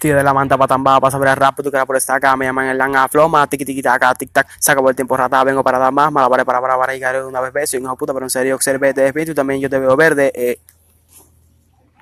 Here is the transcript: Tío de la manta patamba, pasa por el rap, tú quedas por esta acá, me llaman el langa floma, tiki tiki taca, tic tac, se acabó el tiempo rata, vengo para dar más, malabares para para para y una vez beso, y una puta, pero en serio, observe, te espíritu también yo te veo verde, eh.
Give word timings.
Tío 0.00 0.16
de 0.16 0.22
la 0.22 0.32
manta 0.32 0.56
patamba, 0.56 0.98
pasa 0.98 1.18
por 1.18 1.28
el 1.28 1.36
rap, 1.36 1.60
tú 1.62 1.70
quedas 1.70 1.84
por 1.84 1.94
esta 1.94 2.14
acá, 2.14 2.34
me 2.34 2.46
llaman 2.46 2.68
el 2.68 2.78
langa 2.78 3.06
floma, 3.06 3.46
tiki 3.46 3.66
tiki 3.66 3.82
taca, 3.82 4.14
tic 4.14 4.32
tac, 4.32 4.48
se 4.58 4.72
acabó 4.72 4.88
el 4.88 4.96
tiempo 4.96 5.14
rata, 5.14 5.44
vengo 5.44 5.62
para 5.62 5.78
dar 5.78 5.92
más, 5.92 6.10
malabares 6.10 6.46
para 6.46 6.58
para 6.58 6.78
para 6.78 6.96
y 6.96 7.02
una 7.22 7.38
vez 7.42 7.52
beso, 7.52 7.76
y 7.76 7.80
una 7.80 7.94
puta, 7.96 8.14
pero 8.14 8.24
en 8.24 8.30
serio, 8.30 8.54
observe, 8.54 8.94
te 8.94 9.06
espíritu 9.06 9.34
también 9.34 9.60
yo 9.60 9.68
te 9.68 9.78
veo 9.78 9.94
verde, 9.96 10.32
eh. 10.34 10.58